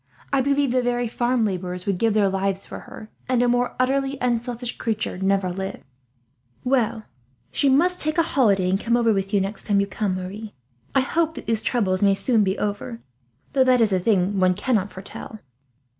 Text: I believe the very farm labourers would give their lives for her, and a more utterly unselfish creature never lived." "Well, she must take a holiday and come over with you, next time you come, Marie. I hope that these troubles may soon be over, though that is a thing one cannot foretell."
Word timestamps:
I 0.33 0.41
believe 0.41 0.71
the 0.71 0.81
very 0.81 1.07
farm 1.07 1.45
labourers 1.45 1.85
would 1.85 1.99
give 1.99 2.15
their 2.15 2.27
lives 2.27 2.65
for 2.65 2.79
her, 2.79 3.11
and 3.29 3.43
a 3.43 3.47
more 3.47 3.75
utterly 3.79 4.17
unselfish 4.19 4.79
creature 4.79 5.19
never 5.19 5.51
lived." 5.53 5.83
"Well, 6.63 7.03
she 7.51 7.69
must 7.69 8.01
take 8.01 8.17
a 8.17 8.23
holiday 8.23 8.67
and 8.67 8.79
come 8.79 8.97
over 8.97 9.13
with 9.13 9.31
you, 9.31 9.39
next 9.41 9.67
time 9.67 9.79
you 9.79 9.85
come, 9.85 10.15
Marie. 10.15 10.55
I 10.95 11.01
hope 11.01 11.35
that 11.35 11.45
these 11.45 11.61
troubles 11.61 12.01
may 12.01 12.15
soon 12.15 12.43
be 12.43 12.57
over, 12.57 13.03
though 13.53 13.63
that 13.63 13.79
is 13.79 13.93
a 13.93 13.99
thing 13.99 14.39
one 14.39 14.55
cannot 14.55 14.91
foretell." 14.91 15.37